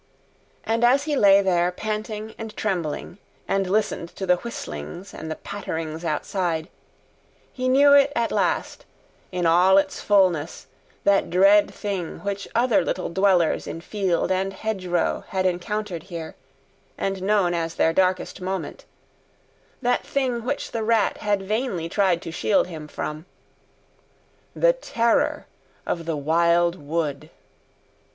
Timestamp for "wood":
26.81-27.29